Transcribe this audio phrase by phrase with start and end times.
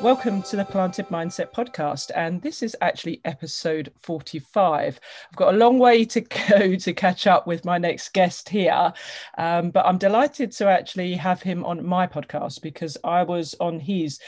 [0.00, 2.10] Welcome to the Planted Mindset podcast.
[2.14, 5.00] And this is actually episode 45.
[5.30, 6.20] I've got a long way to
[6.50, 8.92] go to catch up with my next guest here.
[9.38, 13.78] Um, but I'm delighted to actually have him on my podcast because I was on
[13.78, 14.18] his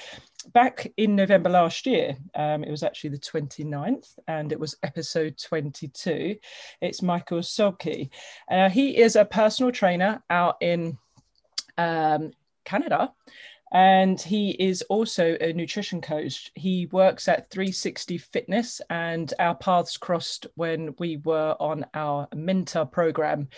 [0.53, 2.17] back in November last year.
[2.35, 6.37] Um, it was actually the 29th and it was episode 22.
[6.81, 8.09] It's Michael Sobkiw.
[8.51, 10.97] Uh, he is a personal trainer out in
[11.77, 12.31] um,
[12.65, 13.13] Canada
[13.73, 16.51] and he is also a nutrition coach.
[16.55, 22.85] He works at 360 Fitness, and our paths crossed when we were on our mentor
[22.85, 23.49] program.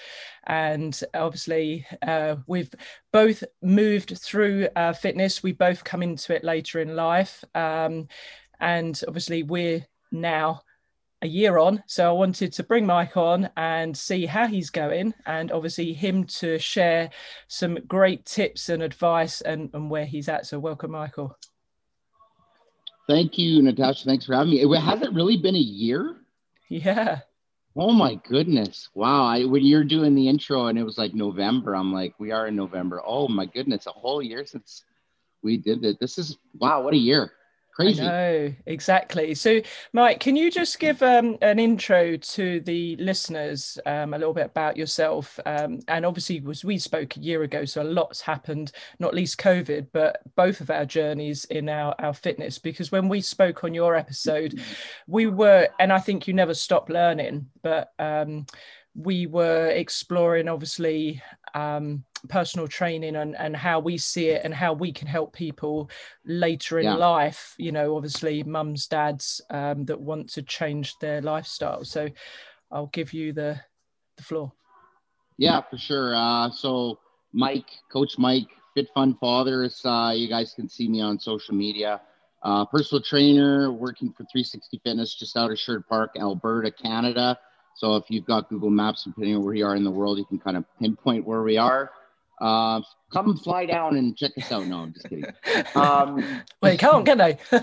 [0.47, 2.75] And obviously, uh, we've
[3.13, 5.43] both moved through uh, fitness.
[5.43, 8.09] We both come into it later in life, um,
[8.61, 10.63] and obviously, we're now
[11.23, 11.83] a year on.
[11.87, 16.25] So I wanted to bring Mike on and see how he's going, and obviously him
[16.25, 17.11] to share
[17.49, 20.47] some great tips and advice and, and where he's at.
[20.47, 21.37] So welcome, Michael.
[23.09, 24.05] Thank you, Natasha.
[24.05, 24.79] Thanks for having me.
[24.79, 26.17] Has it really been a year?
[26.69, 27.21] Yeah.
[27.75, 28.89] Oh my goodness!
[28.95, 29.25] Wow.
[29.25, 32.49] I, when you're doing the intro and it was like November, I'm like, we are
[32.49, 33.01] in November.
[33.07, 33.87] Oh my goodness!
[33.87, 34.85] A whole year since
[35.43, 35.99] we did it.
[36.01, 36.83] This is wow.
[36.83, 37.33] What a year!
[37.79, 38.03] Crazy.
[38.03, 39.37] No, exactly.
[39.37, 39.61] So,
[39.93, 44.47] Mike, can you just give um, an intro to the listeners um, a little bit
[44.47, 45.39] about yourself?
[45.47, 49.39] Um, and obviously, was we spoke a year ago, so a lot's happened, not least
[49.39, 52.59] COVID, but both of our journeys in our, our fitness.
[52.59, 54.61] Because when we spoke on your episode,
[55.07, 58.47] we were, and I think you never stop learning, but um,
[58.97, 61.23] we were exploring obviously
[61.55, 65.91] um, personal training and, and how we see it and how we can help people
[66.25, 66.95] later in yeah.
[66.95, 71.85] life you know obviously mums dads um, that want to change their lifestyle.
[71.85, 72.09] So
[72.71, 73.61] i'll give you the
[74.17, 74.53] the floor.
[75.37, 76.15] Yeah for sure.
[76.15, 76.99] Uh, so
[77.33, 82.01] mike coach mike fit fun fathers uh, you guys can see me on social media.
[82.43, 87.39] Uh, personal trainer working for 360 fitness just out of sherwood park alberta canada.
[87.79, 90.25] So if you've got Google Maps, depending on where you are in the world, you
[90.25, 91.93] can kind of pinpoint where we are.
[92.41, 92.81] Uh,
[93.13, 94.67] come fly down and check us out.
[94.67, 95.25] No, I'm just kidding.
[95.75, 97.39] Um, Wait, come, can they?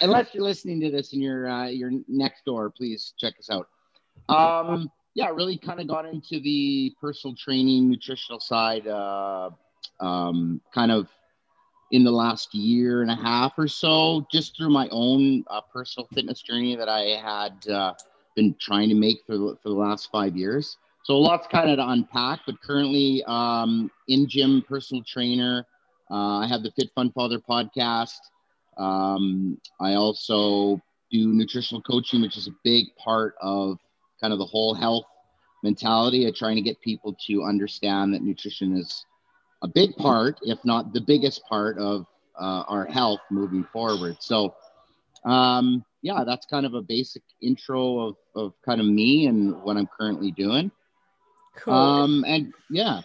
[0.00, 3.68] unless you're listening to this and you're uh, you're next door, please check us out.
[4.28, 9.50] Um, yeah, really kind of got into the personal training, nutritional side, uh,
[10.00, 11.08] um, kind of
[11.90, 16.08] in the last year and a half or so, just through my own uh, personal
[16.12, 17.94] fitness journey that I had uh,
[18.34, 20.76] been trying to make for for the last five years.
[21.04, 25.66] So lots kind of to unpack, but currently um, in gym personal trainer.
[26.10, 28.18] Uh, I have the Fit Fun Father podcast.
[28.78, 33.78] Um, I also do nutritional coaching, which is a big part of
[34.18, 35.04] kind of the whole health
[35.62, 39.04] mentality of trying to get people to understand that nutrition is
[39.62, 42.06] a big part, if not the biggest part of
[42.40, 44.16] uh, our health moving forward.
[44.20, 44.54] So,
[45.26, 49.76] um, yeah, that's kind of a basic intro of, of kind of me and what
[49.76, 50.70] I'm currently doing.
[51.56, 51.74] Cool.
[51.74, 53.02] Um, and yeah.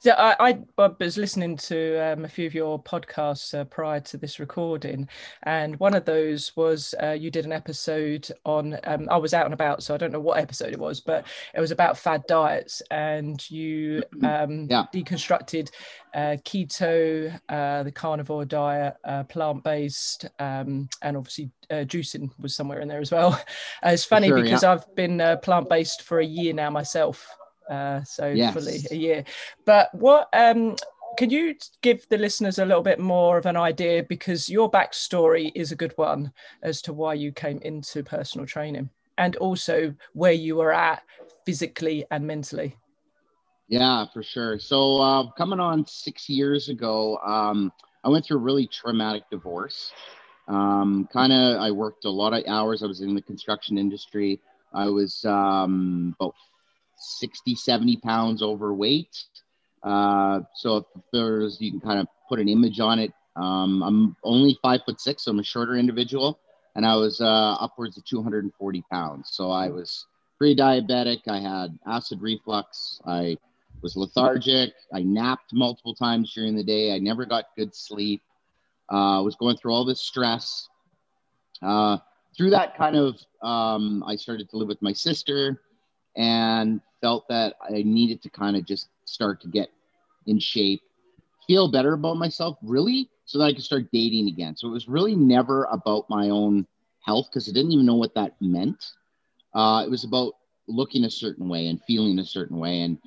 [0.00, 4.16] So I, I was listening to um, a few of your podcasts uh, prior to
[4.16, 5.08] this recording,
[5.42, 8.78] and one of those was uh, you did an episode on.
[8.84, 11.26] Um, I was out and about, so I don't know what episode it was, but
[11.52, 14.24] it was about fad diets, and you mm-hmm.
[14.24, 14.84] um, yeah.
[14.94, 15.70] deconstructed
[16.14, 22.54] uh, keto, uh, the carnivore diet, uh, plant based, um, and obviously uh, juicing was
[22.54, 23.40] somewhere in there as well.
[23.82, 24.72] it's funny sure, because yeah.
[24.74, 27.26] I've been plant based for a year now myself
[27.68, 28.54] uh, so yes.
[28.54, 29.24] fully a year.
[29.64, 30.76] But what um,
[31.16, 35.50] can you give the listeners a little bit more of an idea because your backstory
[35.54, 40.32] is a good one as to why you came into personal training and also where
[40.32, 41.02] you were at
[41.44, 42.76] physically and mentally.
[43.68, 44.58] Yeah, for sure.
[44.58, 47.72] So uh, coming on six years ago, um,
[48.04, 49.92] I went through a really traumatic divorce.
[50.46, 52.82] Um, kind of, I worked a lot of hours.
[52.82, 54.40] I was in the construction industry.
[54.72, 56.34] I was um, about
[56.98, 59.16] 60, 70 pounds overweight.
[59.82, 63.12] Uh, so if there's, you can kind of put an image on it.
[63.36, 66.40] Um, I'm only five foot six, so I'm a shorter individual,
[66.74, 69.30] and I was uh, upwards of 240 pounds.
[69.32, 70.06] So I was
[70.38, 71.28] pre-diabetic.
[71.28, 73.00] I had acid reflux.
[73.06, 73.36] I
[73.80, 74.72] was lethargic.
[74.92, 76.94] I napped multiple times during the day.
[76.94, 78.22] I never got good sleep.
[78.90, 80.68] Uh, I was going through all this stress.
[81.62, 81.98] Uh,
[82.36, 85.60] through that kind of, um, I started to live with my sister
[86.18, 89.70] and felt that I needed to kind of just start to get
[90.26, 90.82] in shape,
[91.46, 94.56] feel better about myself, really, so that I could start dating again.
[94.56, 96.66] So it was really never about my own
[97.00, 98.84] health because I didn't even know what that meant.
[99.54, 100.34] Uh, it was about
[100.66, 102.98] looking a certain way and feeling a certain way, and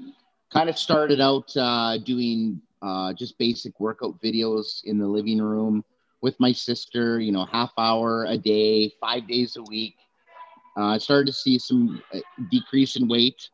[0.52, 5.84] kind of started out uh, doing uh, just basic workout videos in the living room
[6.22, 9.96] with my sister, you know, half hour a day, five days a week.
[10.77, 12.19] Uh, I started to see some uh,
[12.50, 13.50] decrease in weight.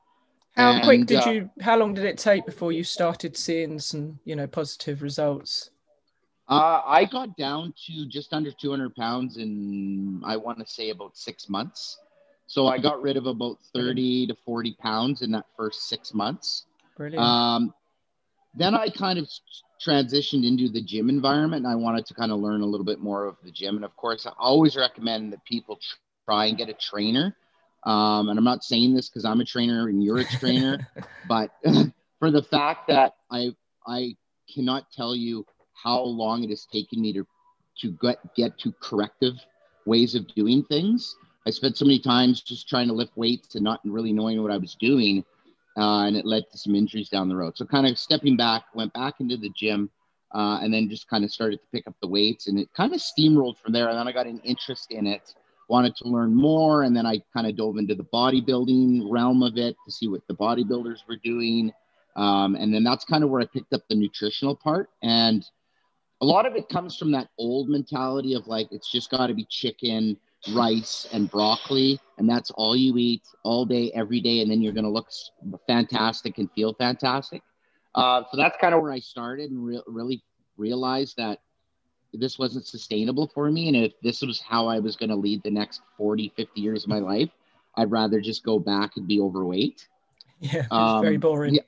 [0.55, 1.49] How and, quick did uh, you?
[1.61, 5.71] How long did it take before you started seeing some, you know, positive results?
[6.49, 11.17] Uh, I got down to just under 200 pounds in, I want to say, about
[11.17, 11.99] six months.
[12.47, 16.65] So I got rid of about 30 to 40 pounds in that first six months.
[16.95, 17.21] Brilliant.
[17.21, 17.73] Um,
[18.55, 19.29] then I kind of
[19.85, 22.99] transitioned into the gym environment and I wanted to kind of learn a little bit
[22.99, 23.75] more of the gym.
[23.75, 25.77] And of course, I always recommend that people
[26.27, 27.35] try and get a trainer.
[27.83, 30.87] Um, and I'm not saying this because I'm a trainer and you're a trainer,
[31.27, 31.51] but
[32.19, 34.15] for the fact that I I
[34.53, 37.27] cannot tell you how long it has taken me to
[37.81, 39.35] to get get to corrective
[39.85, 41.15] ways of doing things.
[41.45, 44.51] I spent so many times just trying to lift weights and not really knowing what
[44.51, 45.23] I was doing
[45.77, 47.55] uh, and it led to some injuries down the road.
[47.55, 49.89] So kind of stepping back, went back into the gym,
[50.33, 52.93] uh, and then just kind of started to pick up the weights, and it kind
[52.93, 53.87] of steamrolled from there.
[53.87, 55.35] And then I got an interest in it,
[55.67, 59.57] wanted to learn more, and then I kind of dove into the bodybuilding realm of
[59.57, 61.71] it to see what the bodybuilders were doing,
[62.15, 65.45] um, and then that's kind of where I picked up the nutritional part and.
[66.19, 69.35] A lot of it comes from that old mentality of like it's just got to
[69.35, 70.17] be chicken,
[70.53, 74.73] rice and broccoli, and that's all you eat all day, every day, and then you're
[74.73, 75.09] going to look
[75.67, 77.41] fantastic and feel fantastic.
[77.95, 80.23] Uh, so that's kind of where I started and re- really
[80.57, 81.39] realized that
[82.13, 83.67] this wasn't sustainable for me.
[83.67, 86.83] And if this was how I was going to lead the next 40, 50 years
[86.83, 87.29] of my life,
[87.75, 89.87] I'd rather just go back and be overweight.
[90.39, 91.55] Yeah, um, very boring.
[91.55, 91.61] Yeah.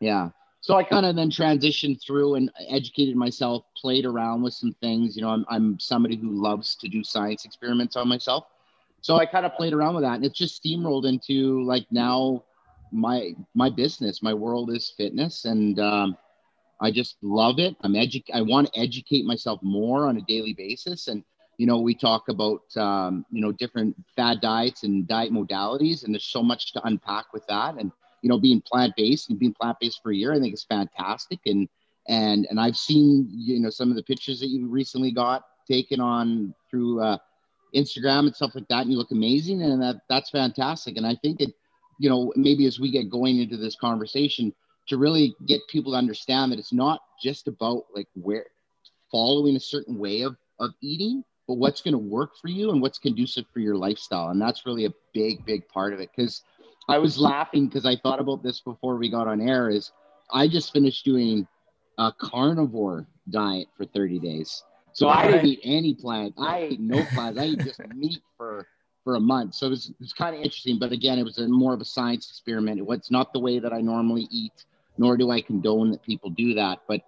[0.00, 0.28] yeah
[0.62, 5.16] so I kind of then transitioned through and educated myself, played around with some things.
[5.16, 8.46] You know, I'm, I'm somebody who loves to do science experiments on myself.
[9.00, 12.44] So I kind of played around with that and it just steamrolled into like now
[12.92, 15.46] my, my business, my world is fitness.
[15.46, 16.16] And, um,
[16.82, 17.76] I just love it.
[17.82, 21.08] I'm edu- I want to educate myself more on a daily basis.
[21.08, 21.22] And,
[21.58, 26.12] you know, we talk about, um, you know, different fad diets and diet modalities, and
[26.12, 27.76] there's so much to unpack with that.
[27.76, 27.92] And,
[28.22, 30.64] you know, being plant based and being plant based for a year, I think is
[30.64, 31.40] fantastic.
[31.46, 31.68] And
[32.08, 36.00] and and I've seen you know some of the pictures that you recently got taken
[36.00, 37.18] on through uh,
[37.74, 40.96] Instagram and stuff like that, and you look amazing, and that that's fantastic.
[40.96, 41.54] And I think it,
[41.98, 44.52] you know, maybe as we get going into this conversation,
[44.92, 48.44] to really get people to understand that it's not just about like where
[49.10, 52.82] following a certain way of of eating, but what's going to work for you and
[52.82, 56.42] what's conducive for your lifestyle, and that's really a big big part of it because
[56.90, 59.70] I was laughing because I thought about this before we got on air.
[59.70, 59.92] Is
[60.30, 61.48] I just finished doing
[61.96, 64.62] a carnivore diet for 30 days.
[64.92, 66.34] So I didn't eat any plant.
[66.38, 67.38] I ate no plants.
[67.38, 68.66] I ate just meat for
[69.04, 69.54] for a month.
[69.54, 70.78] So it was, it was kind of interesting.
[70.78, 72.80] But again, it was a, more of a science experiment.
[72.90, 74.64] It's not the way that I normally eat,
[74.98, 76.80] nor do I condone that people do that.
[76.88, 77.00] But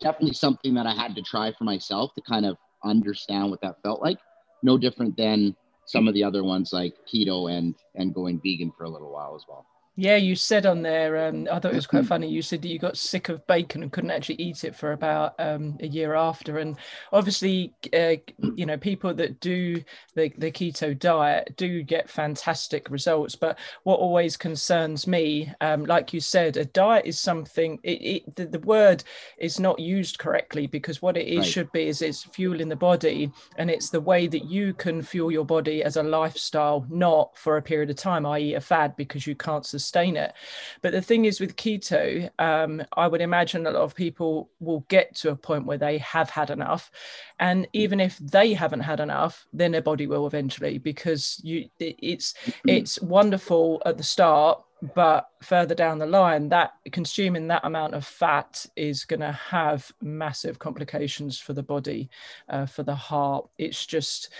[0.00, 3.82] definitely something that I had to try for myself to kind of understand what that
[3.82, 4.18] felt like.
[4.62, 5.56] No different than
[5.86, 9.34] some of the other ones like keto and and going vegan for a little while
[9.34, 9.66] as well.
[9.94, 12.26] Yeah, you said on there, um, I thought it was quite funny.
[12.26, 15.34] You said that you got sick of bacon and couldn't actually eat it for about
[15.38, 16.58] um, a year after.
[16.58, 16.78] And
[17.12, 18.14] obviously, uh,
[18.54, 19.84] you know, people that do
[20.14, 23.34] the, the keto diet do get fantastic results.
[23.34, 28.36] But what always concerns me, um, like you said, a diet is something, it, it
[28.36, 29.04] the, the, word
[29.36, 31.46] is not used correctly because what it is right.
[31.46, 35.30] should be is it's fueling the body and it's the way that you can fuel
[35.30, 39.26] your body as a lifestyle, not for a period of time, i.e., a fad, because
[39.26, 40.32] you can't sustain sustain it.
[40.80, 44.84] But the thing is with keto, um, I would imagine a lot of people will
[44.88, 46.90] get to a point where they have had enough.
[47.38, 52.34] And even if they haven't had enough, then their body will eventually because you it's
[52.34, 52.68] mm-hmm.
[52.68, 54.62] it's wonderful at the start
[54.94, 59.92] but further down the line that consuming that amount of fat is going to have
[60.00, 62.10] massive complications for the body
[62.48, 64.30] uh, for the heart it's just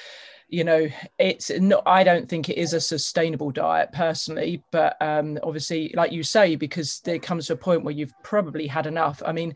[0.53, 0.87] you know
[1.19, 6.13] it's not i don't think it is a sustainable diet personally but um obviously like
[6.13, 9.23] you say because there comes to a point where you've probably had enough.
[9.25, 9.55] I mean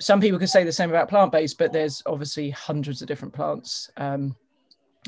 [0.00, 3.90] some people could say the same about plant-based but there's obviously hundreds of different plants
[3.96, 4.36] um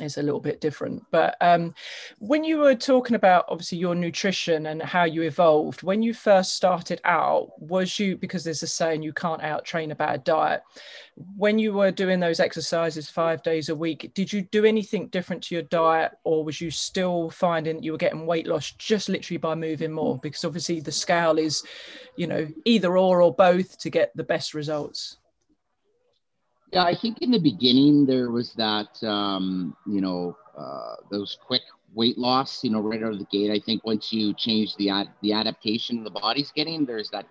[0.00, 1.02] is a little bit different.
[1.10, 1.74] But um,
[2.18, 6.54] when you were talking about obviously your nutrition and how you evolved, when you first
[6.54, 10.62] started out, was you because there's a saying you can't out train a bad diet.
[11.36, 15.42] When you were doing those exercises five days a week, did you do anything different
[15.44, 19.38] to your diet, or was you still finding you were getting weight loss just literally
[19.38, 20.18] by moving more?
[20.18, 21.62] Because obviously the scale is,
[22.16, 25.18] you know, either or or both to get the best results.
[26.72, 31.62] Yeah, I think in the beginning there was that, um, you know, uh, those quick
[31.94, 33.50] weight loss, you know, right out of the gate.
[33.50, 37.26] I think once you change the ad- the adaptation the body's getting, there's that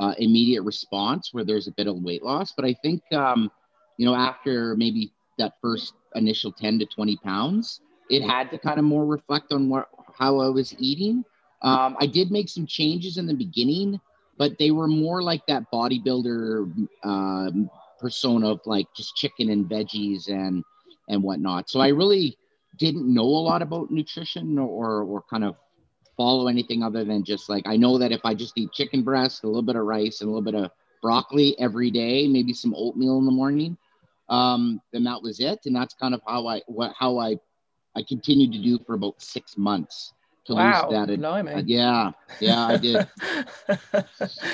[0.00, 2.52] uh, immediate response where there's a bit of weight loss.
[2.56, 3.50] But I think um,
[3.98, 7.80] you know, after maybe that first initial 10 to 20 pounds,
[8.10, 11.24] it had to kind of more reflect on what how I was eating.
[11.62, 14.00] Um, I did make some changes in the beginning,
[14.38, 20.28] but they were more like that bodybuilder um, persona of like just chicken and veggies
[20.28, 20.64] and
[21.08, 21.70] and whatnot.
[21.70, 22.36] So I really
[22.78, 25.56] didn't know a lot about nutrition or or kind of
[26.16, 29.44] follow anything other than just like I know that if I just eat chicken breast,
[29.44, 32.74] a little bit of rice, and a little bit of broccoli every day, maybe some
[32.76, 33.76] oatmeal in the morning,
[34.28, 35.60] um, then that was it.
[35.66, 37.36] And that's kind of how I what how I
[37.96, 40.12] I continued to do for about six months
[40.48, 41.46] to wow, lose that.
[41.46, 43.06] Uh, yeah, yeah, I did.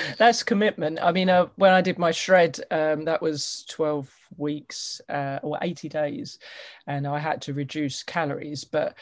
[0.17, 0.99] That's commitment.
[1.01, 5.57] I mean, uh, when I did my shred, um, that was 12 weeks uh, or
[5.61, 6.39] 80 days,
[6.85, 8.65] and I had to reduce calories.
[8.65, 8.95] But,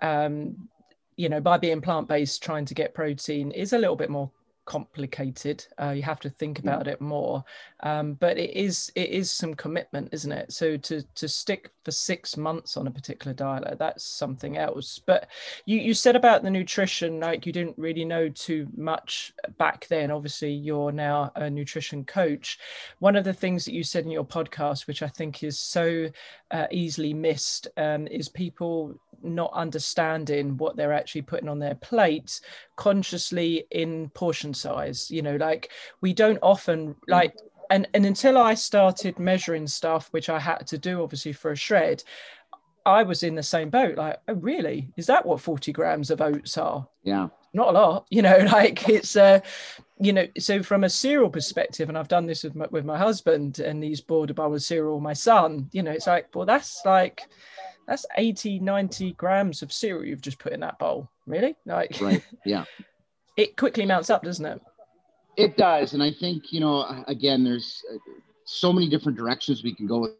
[0.00, 0.68] um,
[1.16, 4.30] you know, by being plant based, trying to get protein is a little bit more
[4.68, 5.66] complicated.
[5.80, 7.42] Uh, you have to think about it more.
[7.80, 10.52] Um, but it is it is some commitment, isn't it?
[10.52, 15.00] So to to stick for six months on a particular diet, that's something else.
[15.04, 15.28] But
[15.64, 20.10] you you said about the nutrition, like you didn't really know too much back then.
[20.10, 22.58] Obviously, you're now a nutrition coach.
[22.98, 26.10] One of the things that you said in your podcast, which I think is so
[26.50, 32.40] uh, easily missed, um, is people not understanding what they're actually putting on their plate
[32.76, 37.34] consciously in portion size you know like we don't often like
[37.70, 41.56] and and until i started measuring stuff which i had to do obviously for a
[41.56, 42.02] shred
[42.88, 44.90] i was in the same boat like oh really?
[44.96, 46.88] Is that what 40 grams of oats are?
[47.02, 47.28] Yeah.
[47.52, 49.40] Not a lot you know like it's uh
[50.00, 52.96] you know so from a cereal perspective and i've done this with my, with my
[52.96, 56.82] husband and he's bored about with cereal my son you know it's like well that's
[56.84, 57.22] like
[57.86, 61.56] that's 80 90 grams of cereal you've just put in that bowl really?
[61.66, 62.64] Like right yeah
[63.38, 64.60] it quickly mounts up doesn't it?
[65.36, 67.82] It does and i think you know again there's
[68.44, 70.12] so many different directions we can go with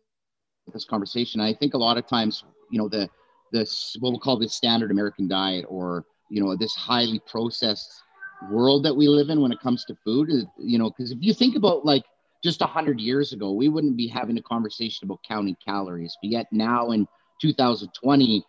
[0.72, 1.40] this conversation.
[1.40, 3.08] I think a lot of times you know the
[3.52, 8.02] this what we'll call the standard american diet or you know this highly processed
[8.50, 11.32] world that we live in when it comes to food you know because if you
[11.34, 12.04] think about like
[12.44, 16.16] just 100 years ago we wouldn't be having a conversation about counting calories.
[16.22, 17.08] But yet now in
[17.40, 18.44] 2020,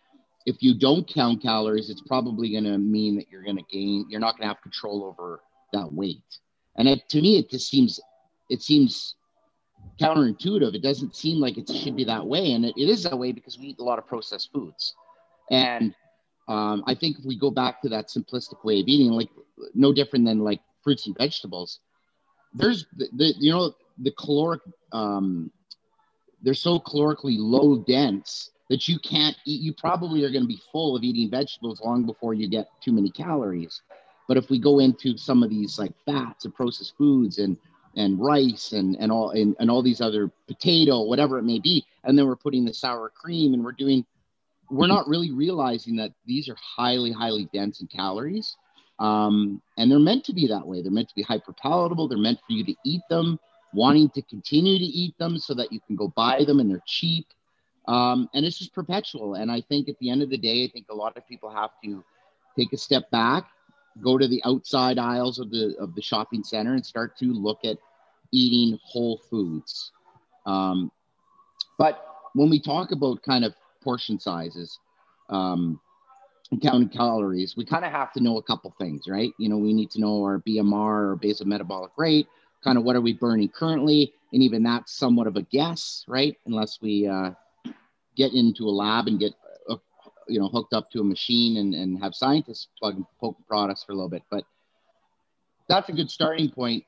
[0.46, 4.06] if you don't count calories, it's probably going to mean that you're going to gain,
[4.08, 5.40] you're not going to have control over
[5.72, 6.22] that weight.
[6.76, 8.00] And it, to me, it just seems,
[8.48, 9.16] it seems
[10.00, 10.74] counterintuitive.
[10.74, 12.52] It doesn't seem like it should be that way.
[12.52, 14.94] And it, it is that way because we eat a lot of processed foods.
[15.50, 15.94] And
[16.48, 19.28] um, I think if we go back to that simplistic way of eating, like
[19.74, 21.80] no different than like fruits and vegetables,
[22.54, 25.50] there's the, the you know, the caloric, um,
[26.42, 29.60] they're so calorically low dense that you can't eat.
[29.60, 32.92] You probably are going to be full of eating vegetables long before you get too
[32.92, 33.82] many calories.
[34.28, 37.58] But if we go into some of these like fats and processed foods and
[37.96, 41.84] and rice and and all and, and all these other potato, whatever it may be,
[42.04, 44.06] and then we're putting the sour cream and we're doing,
[44.70, 48.56] we're not really realizing that these are highly highly dense in calories.
[49.00, 50.80] Um, and they're meant to be that way.
[50.80, 52.06] They're meant to be hyper palatable.
[52.06, 53.40] They're meant for you to eat them,
[53.72, 56.82] wanting to continue to eat them so that you can go buy them and they're
[56.86, 57.26] cheap
[57.88, 59.34] um, and it's just perpetual.
[59.34, 61.50] And I think at the end of the day, I think a lot of people
[61.50, 62.04] have to
[62.58, 63.46] take a step back,
[64.02, 67.64] go to the outside aisles of the of the shopping center, and start to look
[67.64, 67.78] at
[68.32, 69.92] eating whole foods.
[70.46, 70.90] Um,
[71.78, 74.78] but when we talk about kind of portion sizes
[75.30, 75.80] um,
[76.62, 79.32] counting calories, we kind of have to know a couple things, right?
[79.38, 82.26] You know, we need to know our BMR or basal metabolic rate,
[82.62, 86.36] kind of what are we burning currently, and even that's somewhat of a guess, right?
[86.46, 87.30] Unless we uh,
[88.16, 89.32] get into a lab and get
[89.70, 89.76] uh,
[90.28, 93.84] you know hooked up to a machine and, and have scientists plug and poke products
[93.84, 94.22] for a little bit.
[94.30, 94.44] But
[95.68, 96.84] that's a good starting point.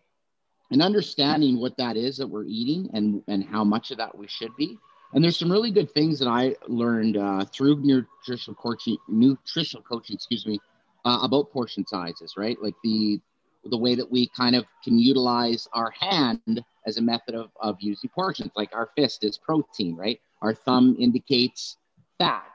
[0.71, 4.29] and understanding what that is that we're eating and and how much of that we
[4.29, 4.79] should be.
[5.15, 10.15] And there's some really good things that i learned uh, through nutritional coaching nutritional coaching
[10.15, 10.59] excuse me
[11.05, 12.59] uh, about portion sizes right?
[12.63, 13.21] Like the
[13.65, 17.77] the way that we kind of can utilize our hand as a method of, of
[17.81, 21.79] using portions like our fist is protein right our thumb indicates
[22.19, 22.53] fat.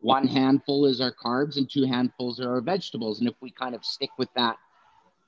[0.00, 3.20] One handful is our carbs, and two handfuls are our vegetables.
[3.20, 4.56] And if we kind of stick with that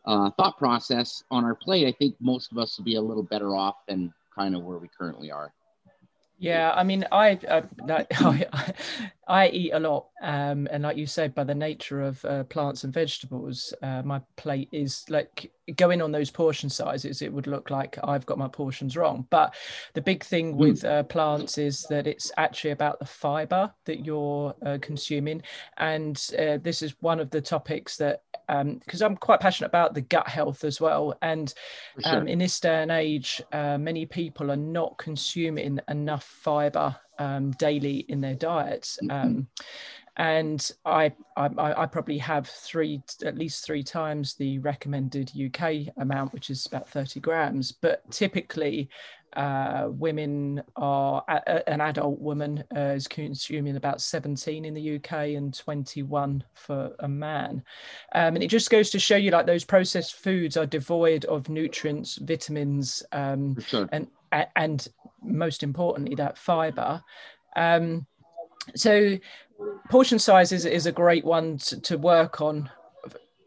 [0.04, 3.22] uh, thought process on our plate, I think most of us will be a little
[3.22, 5.52] better off than kind of where we currently are.
[6.40, 7.60] Yeah, I mean, I, uh,
[8.12, 8.74] I,
[9.28, 12.82] I eat a lot, um, and like you said, by the nature of uh, plants
[12.82, 17.20] and vegetables, uh, my plate is like going on those portion sizes.
[17.20, 19.26] It would look like I've got my portions wrong.
[19.28, 19.54] But
[19.92, 20.58] the big thing hmm.
[20.58, 25.42] with uh, plants is that it's actually about the fiber that you're uh, consuming,
[25.76, 29.94] and uh, this is one of the topics that because um, I'm quite passionate about
[29.94, 31.52] the gut health as well, and
[32.02, 32.16] sure.
[32.16, 37.52] um, in this day and age, uh, many people are not consuming enough fiber um,
[37.52, 38.98] daily in their diets.
[39.02, 39.10] Mm-hmm.
[39.10, 39.46] Um,
[40.16, 46.34] and I, I, I probably have three, at least three times the recommended UK amount,
[46.34, 47.72] which is about 30 grams.
[47.72, 48.90] But typically,
[49.34, 51.24] uh, women are
[51.66, 57.08] an adult woman uh, is consuming about 17 in the UK and 21 for a
[57.08, 57.62] man,
[58.14, 61.48] um, and it just goes to show you like those processed foods are devoid of
[61.48, 63.88] nutrients, vitamins, um, sure.
[63.92, 64.08] and
[64.56, 64.88] and
[65.22, 67.02] most importantly that fiber.
[67.56, 68.06] Um,
[68.74, 69.18] so
[69.90, 72.70] portion size is, is a great one to, to work on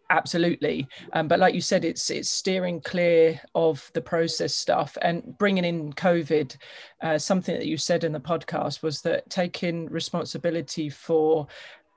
[0.09, 0.87] absolutely.
[1.13, 5.65] Um, but like you said it's it's steering clear of the process stuff and bringing
[5.65, 6.55] in covid
[7.01, 11.47] uh, something that you said in the podcast was that taking responsibility for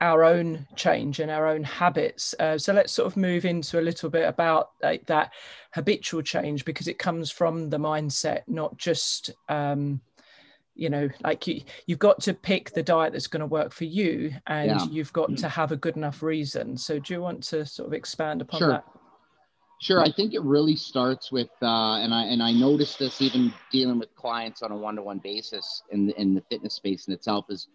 [0.01, 2.35] our own change and our own habits.
[2.39, 5.33] Uh, so let's sort of move into a little bit about like, that
[5.71, 9.99] habitual change because it comes from the mindset not just um,
[10.77, 13.85] you know like you you've got to pick the diet that's going to work for
[13.85, 14.85] you and yeah.
[14.89, 17.93] you've got to have a good enough reason so do you want to sort of
[17.93, 18.69] expand upon sure.
[18.69, 18.85] that
[19.81, 23.53] sure i think it really starts with uh, and i and i noticed this even
[23.71, 27.45] dealing with clients on a one-to-one basis in the, in the fitness space in itself
[27.49, 27.67] is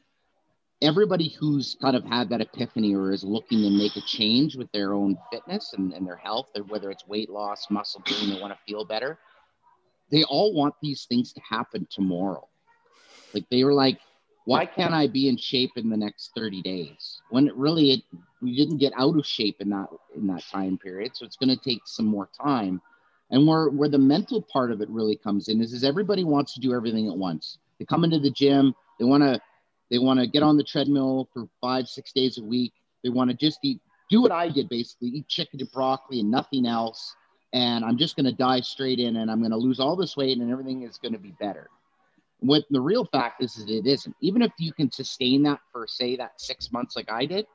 [0.80, 4.70] everybody who's kind of had that epiphany or is looking to make a change with
[4.72, 8.52] their own fitness and, and their health whether it's weight loss muscle gain they want
[8.52, 9.18] to feel better
[10.10, 12.46] they all want these things to happen tomorrow
[13.34, 13.98] like they were like,
[14.44, 17.20] why can't I be in shape in the next 30 days?
[17.30, 18.02] When it really it,
[18.40, 21.16] we didn't get out of shape in that in that time period.
[21.16, 22.80] So it's going to take some more time.
[23.30, 26.54] And where where the mental part of it really comes in is is everybody wants
[26.54, 27.58] to do everything at once.
[27.78, 29.40] They come into the gym, they want to
[29.92, 32.72] they want to get on the treadmill for five, six days a week.
[33.04, 36.30] They want to just eat, do what I did basically, eat chicken and broccoli and
[36.30, 37.14] nothing else.
[37.52, 40.16] And I'm just going to dive straight in and I'm going to lose all this
[40.16, 41.68] weight and everything is going to be better.
[42.42, 44.14] What the real fact is, is it isn't.
[44.20, 47.46] Even if you can sustain that for, say, that six months like I did,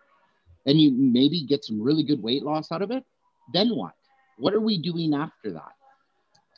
[0.65, 3.03] and you maybe get some really good weight loss out of it,
[3.53, 3.93] then what?
[4.37, 5.71] What are we doing after that?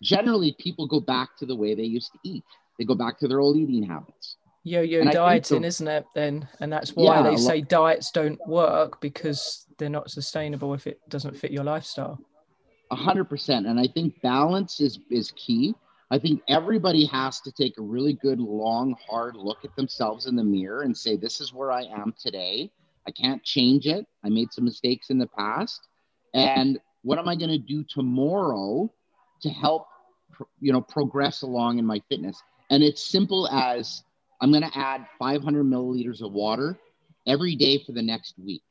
[0.01, 2.43] Generally, people go back to the way they used to eat.
[2.77, 4.37] They go back to their old eating habits.
[4.63, 6.05] Yo-yo and dieting, isn't it?
[6.13, 10.85] Then, and that's why yeah, they say diets don't work because they're not sustainable if
[10.85, 12.19] it doesn't fit your lifestyle.
[12.91, 15.75] A hundred percent, and I think balance is is key.
[16.11, 20.35] I think everybody has to take a really good, long, hard look at themselves in
[20.35, 22.71] the mirror and say, This is where I am today.
[23.07, 24.07] I can't change it.
[24.23, 25.87] I made some mistakes in the past.
[26.33, 28.91] And what am I going to do tomorrow
[29.41, 29.87] to help,
[30.59, 32.41] you know, progress along in my fitness?
[32.71, 34.03] And it's simple as
[34.41, 36.77] I'm going to add 500 milliliters of water
[37.27, 38.63] every day for the next week.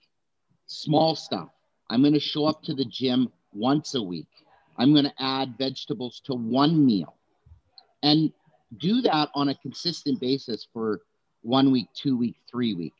[0.66, 1.48] Small stuff.
[1.88, 4.28] I'm going to show up to the gym once a week.
[4.76, 7.17] I'm going to add vegetables to one meal
[8.02, 8.32] and
[8.78, 11.00] do that on a consistent basis for
[11.42, 12.94] one week, two week, three week.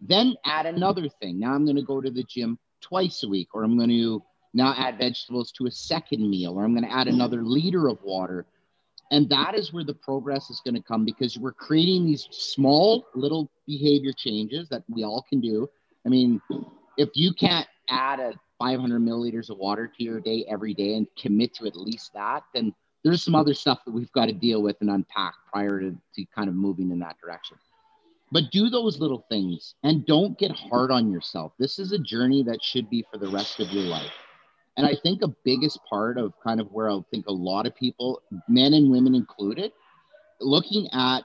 [0.00, 1.38] Then add another thing.
[1.38, 4.22] Now I'm going to go to the gym twice a week, or I'm going to
[4.52, 8.02] now add vegetables to a second meal, or I'm going to add another liter of
[8.02, 8.46] water.
[9.10, 13.06] And that is where the progress is going to come because we're creating these small
[13.14, 15.68] little behavior changes that we all can do.
[16.04, 16.40] I mean,
[16.96, 21.06] if you can't add a 500 milliliters of water to your day every day and
[21.16, 22.74] commit to at least that, then
[23.06, 23.42] there's some mm-hmm.
[23.42, 26.56] other stuff that we've got to deal with and unpack prior to, to kind of
[26.56, 27.56] moving in that direction.
[28.32, 31.52] But do those little things and don't get hard on yourself.
[31.56, 34.10] This is a journey that should be for the rest of your life.
[34.76, 37.76] And I think a biggest part of kind of where I think a lot of
[37.76, 39.70] people, men and women included,
[40.40, 41.20] looking at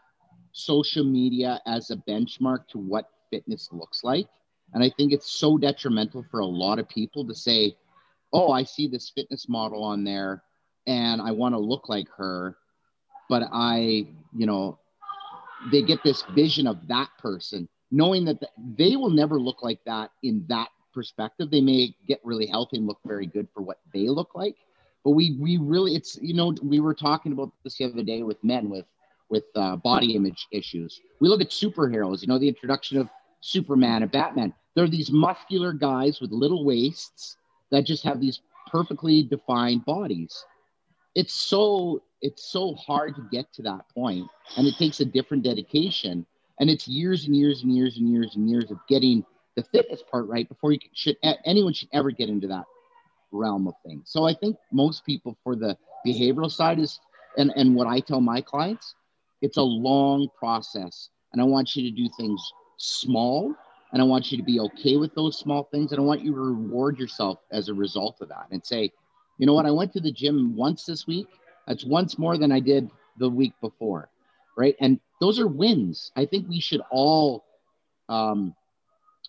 [0.52, 4.28] social media as a benchmark to what fitness looks like.
[4.76, 7.76] And I think it's so detrimental for a lot of people to say,
[8.32, 10.44] oh, I see this fitness model on there
[10.88, 12.58] and I want to look like her,
[13.30, 14.80] but I, you know,
[15.72, 18.42] they get this vision of that person, knowing that
[18.78, 21.52] they will never look like that in that perspective.
[21.52, 24.56] They may get really healthy and look very good for what they look like,
[25.04, 28.24] but we we really it's you know we were talking about this the other day
[28.24, 28.86] with men with
[29.30, 31.00] with uh, body image issues.
[31.20, 34.54] We look at superheroes, you know, the introduction of Superman and Batman.
[34.76, 37.38] They're these muscular guys with little waists
[37.72, 40.44] that just have these perfectly defined bodies
[41.16, 45.44] it's so it's so hard to get to that point and it takes a different
[45.44, 46.26] dedication
[46.60, 50.02] and it's years and years and years and years and years of getting the fitness
[50.10, 52.64] part right before you should anyone should ever get into that
[53.32, 54.04] realm of things.
[54.06, 57.00] So i think most people for the behavioral side is
[57.38, 58.96] and and what i tell my clients
[59.42, 62.42] it's a long process and i want you to do things
[62.78, 63.54] small
[63.94, 66.34] and i want you to be okay with those small things and i want you
[66.34, 68.92] to reward yourself as a result of that and say
[69.38, 69.66] you know what?
[69.66, 71.28] I went to the gym once this week.
[71.68, 74.10] That's once more than i did the week before
[74.58, 74.76] right?
[74.80, 76.12] And those are wins.
[76.16, 77.46] I think we should all
[78.10, 78.56] um,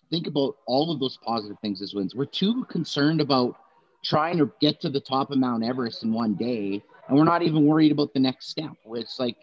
[0.09, 2.15] think about all of those positive things as wins.
[2.15, 3.55] We're too concerned about
[4.03, 7.41] trying to get to the top of mount everest in one day and we're not
[7.41, 8.71] even worried about the next step.
[8.91, 9.37] It's like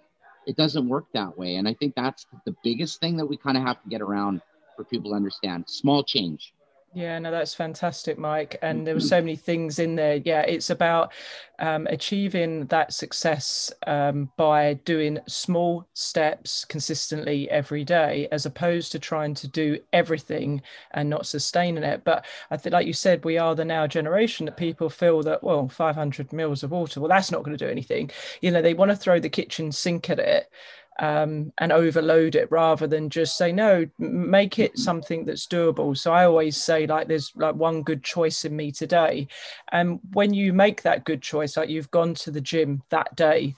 [0.47, 1.57] it doesn't work that way.
[1.57, 4.43] And i think that's the biggest thing that we kind of have to get around
[4.77, 5.65] for people to understand.
[5.67, 6.53] Small change
[6.93, 8.57] yeah, no, that's fantastic, Mike.
[8.63, 10.17] And there were so many things in there.
[10.17, 11.13] Yeah, it's about
[11.61, 18.99] um, achieving that success um, by doing small steps consistently every day, as opposed to
[18.99, 22.03] trying to do everything and not sustaining it.
[22.03, 25.45] But I think, like you said, we are the now generation that people feel that,
[25.45, 28.11] well, 500 mils of water, well, that's not going to do anything.
[28.41, 30.51] You know, they want to throw the kitchen sink at it
[30.99, 35.97] um, and overload it rather than just say no make it something that's doable.
[35.97, 39.29] So i always say like there's like one good choice in me today.
[39.73, 43.55] And when you make that good choice like you've gone to the gym that day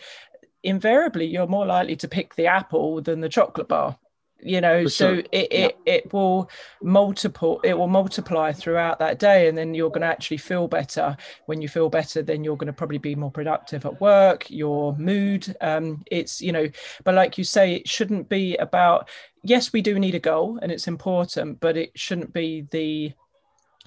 [0.62, 3.98] invariably you're more likely to pick the apple than the chocolate bar
[4.42, 5.92] you know so it, it yeah.
[5.94, 6.50] it will
[6.82, 11.16] multiple it will multiply throughout that day and then you're going to actually feel better
[11.46, 14.96] when you feel better then you're going to probably be more productive at work your
[14.96, 16.68] mood um it's you know
[17.04, 19.08] but like you say it shouldn't be about
[19.42, 23.12] yes we do need a goal and it's important but it shouldn't be the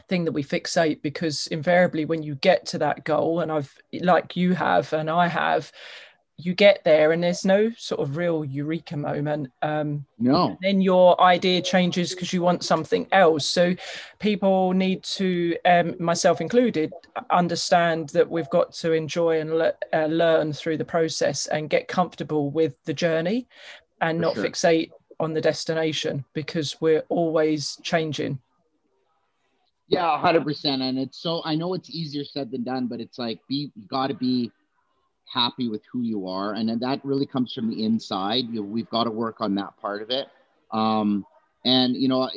[0.08, 4.36] thing that we fixate because invariably when you get to that goal and i've like
[4.36, 5.72] you have and i have
[6.38, 10.58] you get there and there's no sort of real eureka moment um no.
[10.62, 13.46] then your idea changes because you want something else.
[13.48, 13.74] So
[14.20, 16.92] people need to um, myself included
[17.30, 21.88] understand that we've got to enjoy and le- uh, learn through the process and get
[21.88, 23.48] comfortable with the journey
[24.02, 24.44] and For not sure.
[24.46, 28.40] fixate on the destination because we're always changing.
[29.88, 33.40] Yeah 100% and it's so i know it's easier said than done but it's like
[33.48, 34.52] be you got to be
[35.32, 38.46] happy with who you are and then that really comes from the inside.
[38.50, 40.28] You know, we've got to work on that part of it.
[40.72, 41.26] Um,
[41.66, 42.30] and you know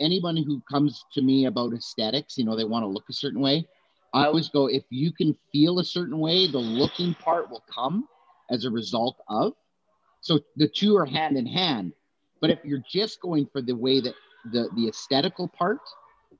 [0.00, 3.40] anyone who comes to me about aesthetics you know they want to look a certain
[3.40, 3.66] way
[4.14, 8.06] i always go if you can feel a certain way the looking part will come
[8.50, 9.52] as a result of.
[10.20, 11.92] So the two are hand in hand.
[12.40, 14.14] But if you're just going for the way that
[14.52, 15.78] the the aesthetical part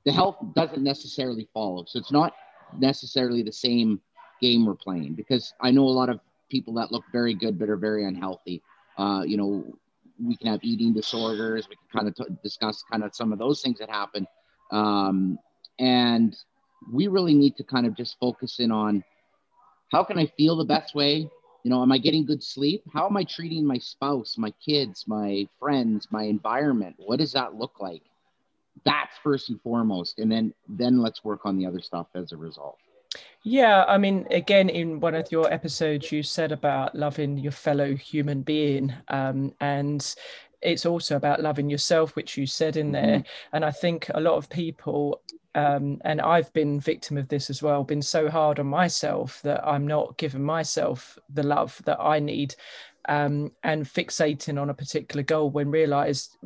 [0.05, 1.83] the health doesn't necessarily follow.
[1.85, 2.33] So it's not
[2.79, 3.99] necessarily the same
[4.41, 7.69] game we're playing because I know a lot of people that look very good but
[7.69, 8.61] are very unhealthy.
[8.97, 9.65] Uh, you know,
[10.23, 11.67] we can have eating disorders.
[11.69, 14.27] We can kind of t- discuss kind of some of those things that happen.
[14.71, 15.39] Um,
[15.79, 16.35] and
[16.91, 19.03] we really need to kind of just focus in on
[19.91, 21.29] how can I feel the best way?
[21.63, 22.83] You know, am I getting good sleep?
[22.93, 26.95] How am I treating my spouse, my kids, my friends, my environment?
[26.97, 28.01] What does that look like?
[28.85, 30.19] That's first and foremost.
[30.19, 32.77] And then then let's work on the other stuff as a result.
[33.43, 37.95] Yeah, I mean, again, in one of your episodes, you said about loving your fellow
[37.95, 40.15] human being, um, and
[40.61, 43.19] it's also about loving yourself, which you said in there.
[43.19, 43.55] Mm-hmm.
[43.55, 45.21] And I think a lot of people,
[45.55, 49.65] um, and I've been victim of this as well, been so hard on myself that
[49.65, 52.55] I'm not giving myself the love that I need
[53.07, 56.37] um, and fixating on a particular goal when realized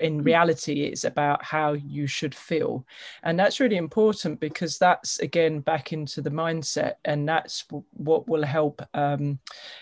[0.00, 0.24] in mm.
[0.24, 2.86] reality it's about how you should feel
[3.22, 8.44] and that's really important because that's again back into the mindset and that's what will
[8.44, 9.38] help um,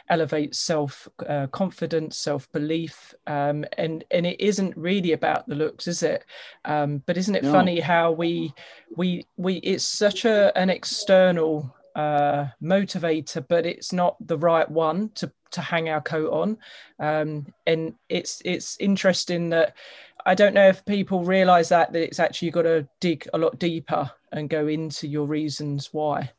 [0.09, 5.89] elevate self uh, confidence self belief um, and and it isn't really about the looks
[5.89, 6.25] is it
[6.65, 7.53] um, but isn't it no.
[7.53, 8.53] funny how we
[8.97, 15.11] we we it's such a an external uh, motivator, but it's not the right one
[15.17, 16.59] to to hang our coat on.
[16.99, 19.77] Um, and it's it's interesting that
[20.25, 23.59] I don't know if people realise that that it's actually got to dig a lot
[23.59, 26.31] deeper and go into your reasons why.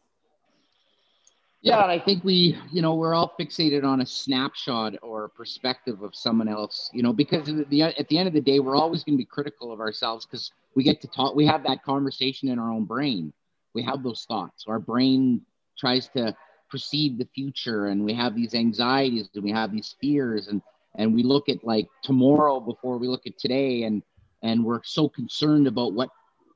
[1.62, 6.02] Yeah, I think we, you know, we're all fixated on a snapshot or a perspective
[6.02, 8.76] of someone else, you know, because at the, at the end of the day, we're
[8.76, 11.82] always going to be critical of ourselves because we get to talk, we have that
[11.82, 13.32] conversation in our own brain
[13.74, 14.66] we have those thoughts.
[14.68, 15.42] Our brain
[15.78, 16.36] tries to
[16.70, 20.62] perceive the future and we have these anxieties and we have these fears and
[20.96, 24.02] and we look at like tomorrow before we look at today and
[24.42, 26.10] and we're so concerned about what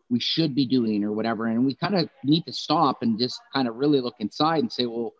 [0.09, 3.39] we should be doing or whatever and we kind of need to stop and just
[3.53, 5.13] kind of really look inside and say well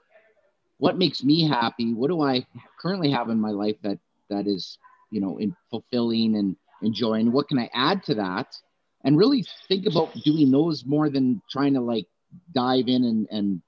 [0.78, 1.94] what makes me happy?
[1.94, 2.46] What do I
[2.80, 4.78] currently have in my life that that is,
[5.12, 7.32] you know, in fulfilling and enjoying?
[7.32, 8.56] What can I add to that?
[9.04, 12.08] And really think about doing those more than trying to like
[12.54, 13.62] dive in and, and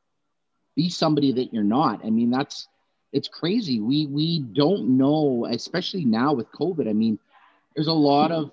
[0.75, 2.03] be somebody that you're not.
[2.05, 2.67] I mean, that's
[3.11, 3.79] it's crazy.
[3.79, 6.89] We we don't know, especially now with COVID.
[6.89, 7.19] I mean,
[7.75, 8.51] there's a lot of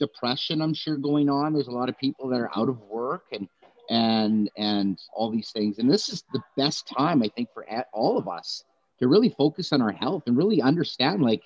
[0.00, 1.52] depression, I'm sure, going on.
[1.52, 3.48] There's a lot of people that are out of work and
[3.90, 5.78] and and all these things.
[5.78, 8.64] And this is the best time, I think, for all of us
[8.98, 11.42] to really focus on our health and really understand, like,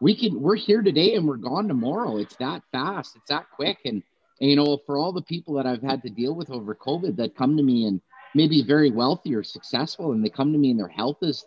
[0.00, 2.18] we can we're here today and we're gone tomorrow.
[2.18, 3.16] It's that fast.
[3.16, 3.78] It's that quick.
[3.84, 4.02] And,
[4.40, 7.16] and you know, for all the people that I've had to deal with over COVID
[7.16, 8.00] that come to me and
[8.34, 11.44] maybe very wealthy or successful, and they come to me and their health is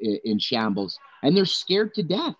[0.00, 2.34] in shambles, and they're scared to death.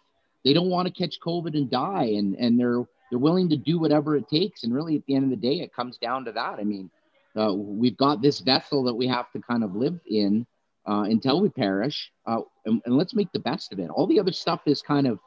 [0.45, 3.79] They don't want to catch COVID and die, and and they're they're willing to do
[3.79, 4.65] whatever it takes.
[4.65, 6.59] And really, at the end of the day, it comes down to that.
[6.59, 6.91] I mean,
[7.37, 10.47] uh, we've got this vessel that we have to kind of live in
[10.87, 13.91] uh, until we perish, uh, and, and, let's make the best of it.
[13.91, 15.19] All the other stuff is kind of,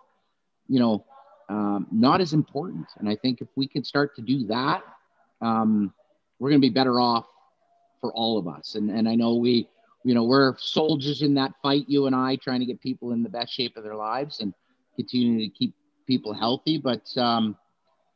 [0.68, 1.06] you know,
[1.50, 2.88] um, not as important.
[2.98, 4.84] And I think if we can start to do that,
[5.42, 5.94] um,
[6.40, 7.26] we're going to be better off
[8.02, 8.76] for all of us.
[8.76, 9.68] And and I know we,
[10.04, 11.86] you know, we're soldiers in that fight.
[11.88, 14.54] You and I trying to get people in the best shape of their lives and
[14.96, 15.74] continuing to keep
[16.06, 16.78] people healthy.
[16.78, 17.56] But um,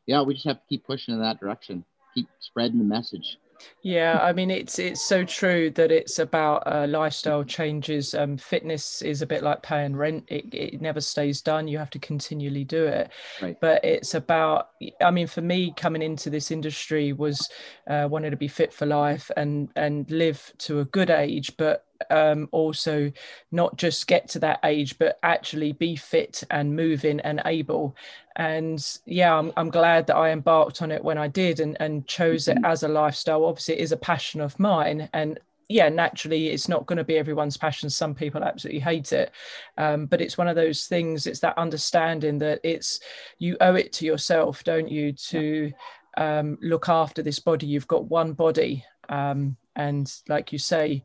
[0.05, 3.38] yeah, we just have to keep pushing in that direction, keep spreading the message.
[3.84, 8.13] Yeah, I mean it's it's so true that it's about uh, lifestyle changes.
[8.13, 11.67] Um, fitness is a bit like paying rent; it, it never stays done.
[11.67, 13.12] You have to continually do it.
[13.41, 13.60] Right.
[13.60, 14.69] But it's about.
[15.02, 17.50] I mean, for me, coming into this industry was
[17.88, 21.86] uh, wanted to be fit for life and and live to a good age, but
[22.10, 23.12] um, also
[23.52, 27.96] not just get to that age, but actually be fit and moving and able.
[28.36, 32.08] And yeah, I'm, I'm glad that I embarked on it when I did and, and
[32.08, 32.66] chose it mm-hmm.
[32.66, 33.46] as a lifestyle.
[33.46, 35.10] Obviously, it is a passion of mine.
[35.14, 35.40] And
[35.72, 37.90] yeah, naturally, it's not going to be everyone's passion.
[37.90, 39.32] Some people absolutely hate it,
[39.78, 41.28] um, but it's one of those things.
[41.28, 43.00] It's that understanding that it's
[43.40, 45.72] you owe it to yourself, don't you, to
[46.18, 47.68] um, look after this body.
[47.68, 51.04] You've got one body, um, and like you say,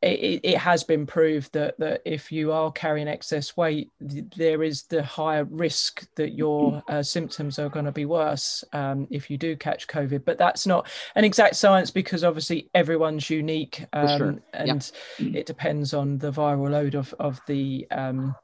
[0.00, 4.84] it, it, has been proved that that if you are carrying excess weight, there is
[4.84, 6.92] the higher risk that your mm-hmm.
[6.92, 10.24] uh, symptoms are going to be worse um, if you do catch COVID.
[10.24, 14.36] But that's not an exact science because obviously everyone's unique, um, sure.
[14.52, 15.40] and yeah.
[15.40, 18.36] it depends on the viral load of of the um,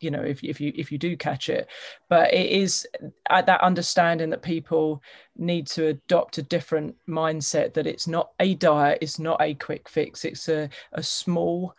[0.00, 1.68] you know if, if you if you do catch it.
[2.08, 2.86] But it is
[3.30, 5.02] at that understanding that people
[5.36, 9.88] need to adopt a different mindset that it's not a diet it's not a quick
[9.88, 11.74] fix it's a, a small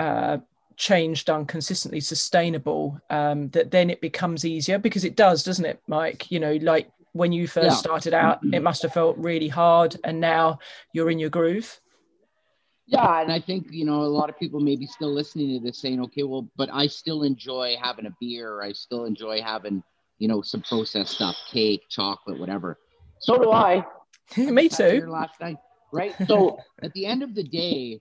[0.00, 0.38] uh,
[0.76, 5.80] change done consistently sustainable um, that then it becomes easier because it does doesn't it
[5.86, 6.30] mike?
[6.30, 7.76] You know like when you first yeah.
[7.76, 10.58] started out it must have felt really hard and now
[10.92, 11.80] you're in your groove
[12.86, 15.64] yeah, and I think you know a lot of people may be still listening to
[15.64, 18.62] this saying, okay, well, but I still enjoy having a beer.
[18.62, 19.82] I still enjoy having
[20.18, 22.78] you know some processed stuff, cake, chocolate, whatever.
[23.18, 23.84] So do I.
[24.36, 25.06] Me too.
[25.08, 25.58] Last night,
[25.92, 26.14] right?
[26.28, 28.00] So at the end of the day,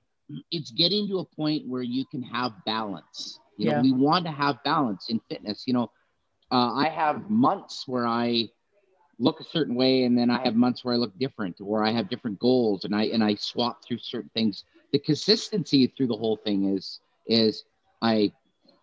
[0.52, 3.40] it's getting to a point where you can have balance.
[3.58, 3.82] You know, yeah.
[3.82, 5.64] we want to have balance in fitness.
[5.66, 5.92] You know,
[6.52, 8.50] uh, I have months where I
[9.18, 11.92] look a certain way and then I have months where I look different or I
[11.92, 16.16] have different goals and I and I swap through certain things the consistency through the
[16.16, 17.66] whole thing is is
[18.02, 18.32] I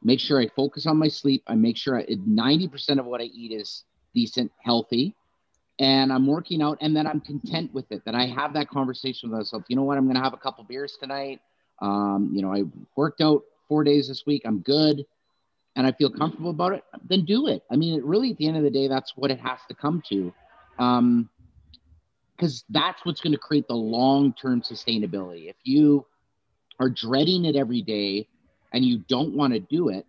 [0.02, 1.42] make sure I focus on my sleep.
[1.46, 5.14] I make sure ninety percent of what I eat is decent, healthy,
[5.78, 6.76] and I'm working out.
[6.82, 8.04] And then I'm content with it.
[8.04, 9.62] That I have that conversation with myself.
[9.68, 9.96] You know what?
[9.96, 11.40] I'm going to have a couple beers tonight.
[11.80, 14.42] Um, you know, I worked out four days this week.
[14.44, 15.06] I'm good,
[15.76, 16.84] and I feel comfortable about it.
[17.08, 17.62] Then do it.
[17.70, 19.74] I mean, it really, at the end of the day, that's what it has to
[19.74, 20.34] come to.
[20.78, 21.30] Um,
[22.42, 25.48] because that's what's going to create the long term sustainability.
[25.48, 26.04] If you
[26.80, 28.26] are dreading it every day
[28.72, 30.04] and you don't want to do it,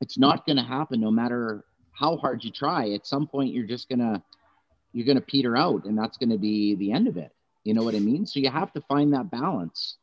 [0.00, 2.90] it's not going to happen no matter how hard you try.
[2.90, 4.22] At some point, you're just going to
[4.92, 7.32] you're going to peter out and that's going to be the end of it.
[7.64, 8.24] You know what I mean?
[8.24, 9.96] So you have to find that balance.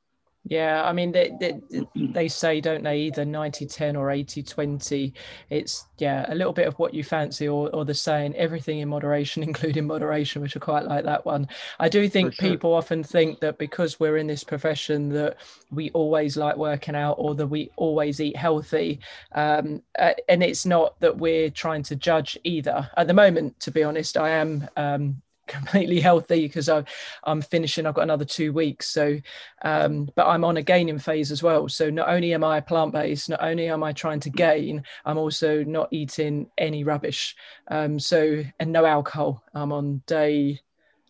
[0.45, 1.59] Yeah, I mean, they, they,
[1.95, 5.13] they, say, don't they, either 90 10 or 80 20.
[5.49, 8.89] It's, yeah, a little bit of what you fancy, or, or the saying, everything in
[8.89, 11.47] moderation, including moderation, which I quite like that one.
[11.79, 12.49] I do think sure.
[12.49, 15.37] people often think that because we're in this profession, that
[15.71, 18.99] we always like working out or that we always eat healthy.
[19.33, 22.89] Um, uh, and it's not that we're trying to judge either.
[22.97, 27.85] At the moment, to be honest, I am um, completely healthy because I'm finishing.
[27.85, 28.87] I've got another two weeks.
[28.87, 29.19] So,
[29.63, 31.67] um, but I'm on a gaining phase as well.
[31.67, 35.17] So not only am I plant based, not only am I trying to gain, I'm
[35.17, 37.35] also not eating any rubbish.
[37.67, 39.43] Um, so and no alcohol.
[39.53, 40.61] I'm on day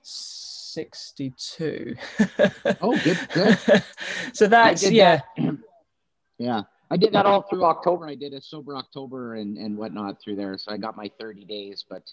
[0.02, 1.96] 62.
[2.82, 3.84] oh, good, good.
[4.34, 5.22] so that's yeah.
[5.38, 5.58] That.
[6.38, 6.64] yeah.
[6.92, 8.08] I did that all through October.
[8.08, 10.58] I did a sober October and, and whatnot through there.
[10.58, 12.12] So I got my 30 days, but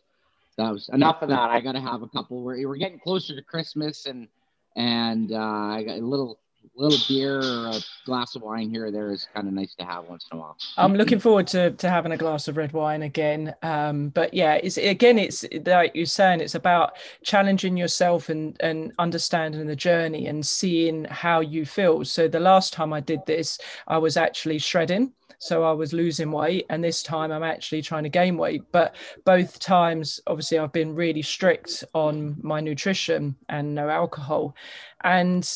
[0.56, 1.50] that was enough of that.
[1.50, 4.28] I got to have a couple where we're getting closer to Christmas and,
[4.76, 6.38] and uh, I got a little
[6.74, 9.84] little beer or a glass of wine here or there is kind of nice to
[9.84, 10.56] have once in a while.
[10.76, 13.54] I'm looking forward to, to having a glass of red wine again.
[13.62, 18.92] Um, but yeah, it's again, it's like you're saying, it's about challenging yourself and and
[18.98, 22.04] understanding the journey and seeing how you feel.
[22.04, 25.12] So the last time I did this, I was actually shredding.
[25.38, 28.62] So I was losing weight, and this time I'm actually trying to gain weight.
[28.72, 34.54] But both times, obviously, I've been really strict on my nutrition and no alcohol.
[35.02, 35.48] And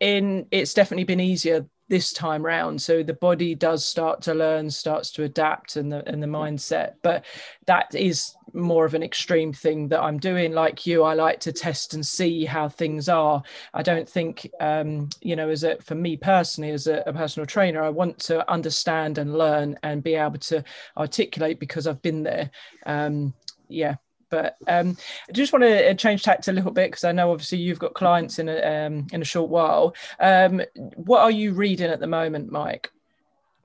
[0.00, 2.80] in it's definitely been easier this time round.
[2.80, 6.94] So the body does start to learn starts to adapt and the and the mindset.
[7.02, 7.24] But
[7.66, 10.52] that is more of an extreme thing that i'm doing.
[10.52, 13.42] Like you i like to test and see how things are.
[13.74, 17.46] I don't think um you know as a for me personally as a, a personal
[17.46, 20.64] trainer i want to understand and learn and be able to
[20.96, 22.50] articulate because i've been there.
[22.86, 23.34] Um
[23.68, 23.96] yeah
[24.34, 24.96] but um,
[25.28, 27.78] I just want to uh, change tact a little bit because I know obviously you've
[27.78, 29.94] got clients in a um, in a short while.
[30.18, 30.60] Um,
[30.96, 32.90] what are you reading at the moment, Mike?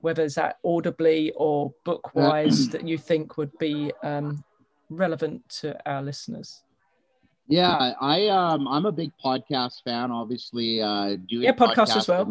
[0.00, 4.44] Whether it's that audibly or book wise that you think would be um,
[4.90, 6.62] relevant to our listeners.
[7.48, 10.12] Yeah, I um I'm a big podcast fan.
[10.12, 12.24] Obviously, uh, doing yeah, podcasts, as well.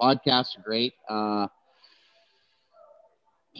[0.00, 0.94] Podcasts are great.
[1.10, 1.46] Uh,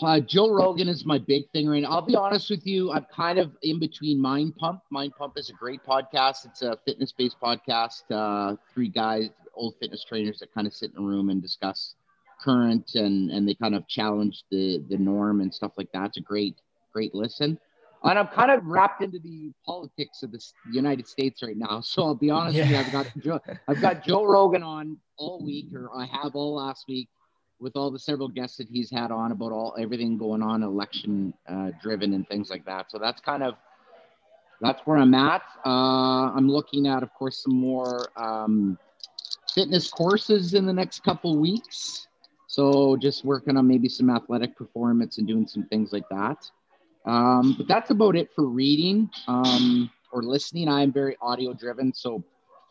[0.02, 1.90] uh, Joe Rogan is my big thing right now.
[1.90, 2.92] I'll be honest with you.
[2.92, 4.82] I'm kind of in between Mind Pump.
[4.90, 6.46] Mind Pump is a great podcast.
[6.46, 8.02] It's a fitness based podcast.
[8.10, 11.94] Uh, three guys, old fitness trainers that kind of sit in a room and discuss
[12.40, 16.08] current and, and they kind of challenge the, the norm and stuff like that.
[16.08, 16.56] It's a great,
[16.92, 17.58] great listen.
[18.04, 21.80] And I'm kind of wrapped into the politics of the United States right now.
[21.80, 22.64] So I'll be honest yeah.
[22.64, 22.76] with you.
[22.76, 26.84] I've got Joe, I've got Joe Rogan on all week, or I have all last
[26.86, 27.08] week
[27.60, 31.32] with all the several guests that he's had on about all everything going on election
[31.48, 32.90] uh, driven and things like that.
[32.90, 33.54] So that's kind of
[34.60, 35.42] that's where I'm at.
[35.64, 38.78] Uh, I'm looking at, of course, some more um,
[39.54, 42.06] fitness courses in the next couple weeks.
[42.46, 46.50] So just working on maybe some athletic performance and doing some things like that.
[47.04, 50.68] Um, but that's about it for reading um, or listening.
[50.68, 52.24] I'm very audio driven, so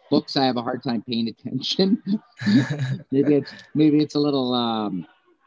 [0.09, 2.01] books I have a hard time paying attention.
[3.11, 5.05] maybe it's maybe it's a little um,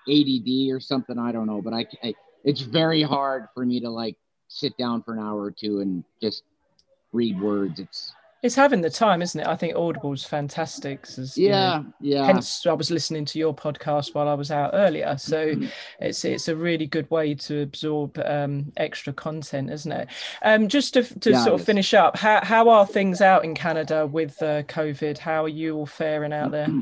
[0.09, 1.19] ADD or something.
[1.19, 4.17] I don't know, but I, I it's very hard for me to like
[4.49, 6.43] sit down for an hour or two and just
[7.13, 7.81] read words.
[7.81, 9.47] It's it's having the time, isn't it?
[9.47, 11.07] I think Audible is fantastic.
[11.35, 12.27] yeah, you know, yeah.
[12.27, 15.67] Hence, I was listening to your podcast while I was out earlier, so mm-hmm.
[16.01, 20.09] it's it's a really good way to absorb um, extra content, isn't it?
[20.43, 23.55] Um, just to, to yeah, sort of finish up, how how are things out in
[23.55, 25.19] Canada with uh, COVID?
[25.19, 26.69] How are you all faring out there?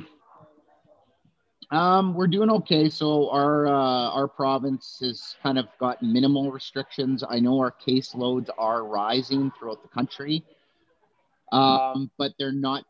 [1.72, 2.88] Um, we're doing okay.
[2.88, 7.24] So our uh, our province has kind of got minimal restrictions.
[7.28, 10.44] I know our caseloads are rising throughout the country
[11.52, 12.84] um, but they're not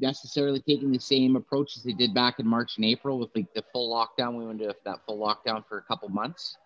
[0.00, 3.52] necessarily taking the same approach as they did back in March and April with like
[3.54, 4.36] the full lockdown.
[4.36, 6.56] We went into that full lockdown for a couple months.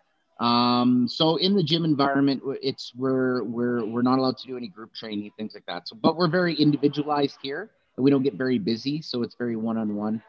[0.41, 4.69] Um, so in the gym environment, it's we're we're we're not allowed to do any
[4.69, 5.89] group training, things like that.
[5.89, 9.57] So, but we're very individualized here, and we don't get very busy, so it's very
[9.57, 10.23] one-on-one,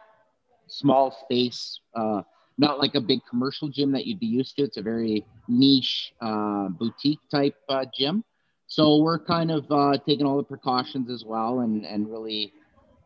[0.68, 1.80] small space.
[1.96, 2.22] Uh,
[2.58, 4.64] not like a big commercial gym that you'd be used to.
[4.64, 8.24] It's a very niche uh, boutique type uh, gym.
[8.68, 12.54] So we're kind of uh, taking all the precautions as well, and and really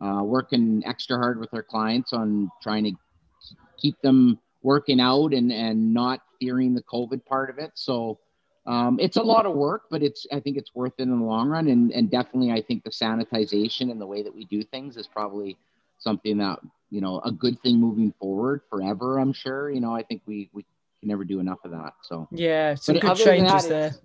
[0.02, 2.92] uh, working extra hard with our clients on trying to
[3.78, 7.72] keep them working out and and not fearing the COVID part of it.
[7.76, 8.20] So
[8.66, 11.26] um, it's a lot of work, but it's I think it's worth it in the
[11.26, 14.64] long run, and and definitely I think the sanitization and the way that we do
[14.64, 15.58] things is probably
[15.98, 19.20] something that you know a good thing moving forward forever.
[19.20, 20.64] I'm sure you know I think we we
[21.00, 21.94] can never do enough of that.
[22.04, 23.96] So yeah, some but good changes there.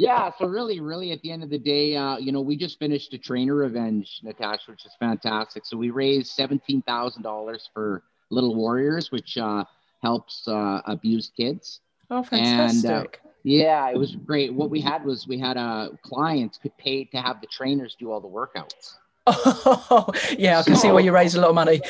[0.00, 2.78] Yeah, so really, really, at the end of the day, uh, you know, we just
[2.78, 5.66] finished a trainer revenge, Natasha, which is fantastic.
[5.66, 9.62] So we raised seventeen thousand dollars for Little Warriors, which uh,
[10.02, 11.80] helps uh, abused kids.
[12.08, 12.90] Oh, fantastic!
[12.90, 14.54] And, uh, yeah, it was great.
[14.54, 18.10] What we had was we had uh, clients could pay to have the trainers do
[18.10, 18.94] all the workouts.
[19.26, 20.08] Oh,
[20.38, 21.82] yeah, I can so, see why you raised a lot of money.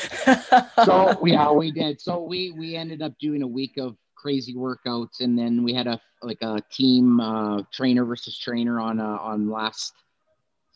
[0.83, 2.01] so yeah, we did.
[2.01, 5.87] So we we ended up doing a week of crazy workouts, and then we had
[5.87, 9.93] a like a team uh, trainer versus trainer on uh, on last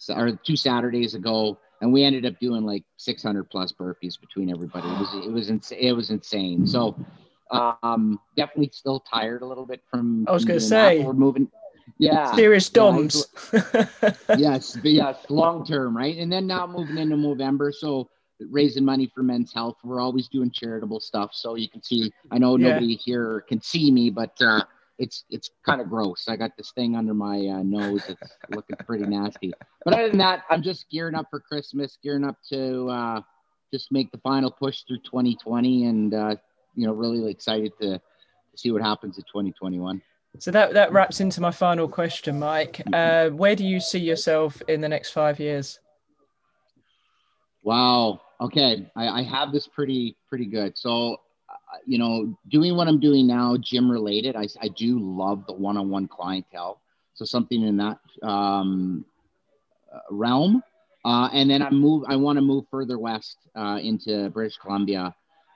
[0.10, 4.87] or two Saturdays ago, and we ended up doing like 600 plus burpees between everybody.
[4.87, 6.65] It was it was ins- it was insane.
[6.65, 6.96] So
[7.52, 10.25] um, definitely still tired a little bit from.
[10.27, 11.50] I was going to say we're moving.
[12.00, 13.27] yeah, serious DOMs.
[14.37, 16.17] yes, yes, long term, right?
[16.17, 18.10] And then now moving into November, so
[18.40, 19.77] raising money for men's health.
[19.83, 22.12] We're always doing charitable stuff, so you can see.
[22.31, 22.69] I know yeah.
[22.69, 24.63] nobody here can see me, but uh,
[24.98, 26.25] it's it's kind of gross.
[26.27, 28.04] I got this thing under my uh, nose.
[28.08, 29.54] It's looking pretty nasty.
[29.83, 33.21] But other than that, I'm just gearing up for Christmas, gearing up to uh,
[33.73, 36.36] just make the final push through 2020, and uh,
[36.75, 38.02] you know, really excited to, to
[38.58, 40.02] see what happens in 2021.
[40.40, 42.81] So that that wraps into my final question, Mike.
[42.92, 45.79] Uh, where do you see yourself in the next five years?
[47.63, 48.21] Wow.
[48.42, 50.77] Okay, I, I have this pretty pretty good.
[50.77, 51.13] So,
[51.50, 55.54] uh, you know, doing what I'm doing now, gym related, I, I do love the
[55.54, 56.81] one-on-one clientele.
[57.13, 59.06] So something in that um,
[59.94, 60.62] uh, realm,
[61.06, 62.04] uh, and then I move.
[62.08, 65.15] I want to move further west uh, into British Columbia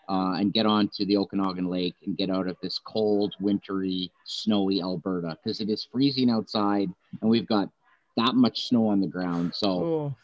[0.10, 4.12] uh, and get on to the Okanagan Lake and get out of this cold, wintry,
[4.26, 6.90] snowy Alberta because it is freezing outside
[7.22, 7.70] and we've got
[8.18, 9.54] that much snow on the ground.
[9.54, 10.16] So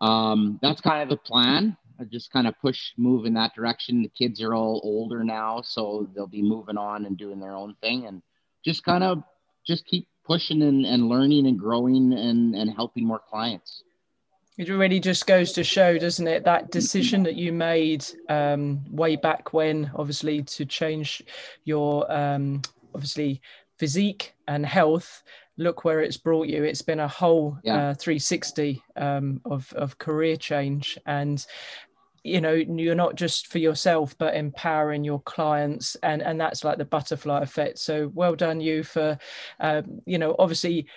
[0.00, 1.76] um, that's kind of the plan.
[1.98, 4.02] I just kind of push, move in that direction.
[4.02, 7.74] The kids are all older now, so they'll be moving on and doing their own
[7.80, 8.22] thing, and
[8.64, 9.22] just kind of
[9.66, 13.82] just keep pushing and, and learning and growing and, and helping more clients.
[14.58, 19.16] It really just goes to show, doesn't it, that decision that you made um, way
[19.16, 21.22] back when, obviously, to change
[21.64, 22.62] your um,
[22.94, 23.42] obviously
[23.78, 25.22] physique and health.
[25.58, 26.64] Look where it's brought you.
[26.64, 27.90] It's been a whole yeah.
[27.90, 31.44] uh, 360 um, of of career change, and
[32.26, 36.76] you know you're not just for yourself but empowering your clients and and that's like
[36.76, 39.16] the butterfly effect so well done you for
[39.60, 40.88] um, you know obviously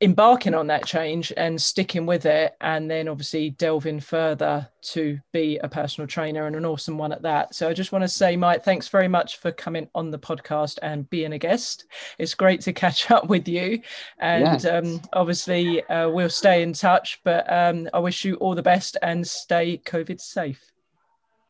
[0.00, 5.58] embarking on that change and sticking with it and then obviously delving further to be
[5.58, 7.52] a personal trainer and an awesome one at that.
[7.54, 10.78] So i just want to say mike thanks very much for coming on the podcast
[10.82, 11.86] and being a guest.
[12.18, 13.80] It's great to catch up with you.
[14.18, 14.64] And yes.
[14.64, 18.96] um, obviously uh, we'll stay in touch but um, i wish you all the best
[19.02, 20.72] and stay covid safe.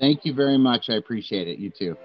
[0.01, 0.90] Thank you very much.
[0.90, 1.59] I appreciate it.
[1.59, 1.96] You too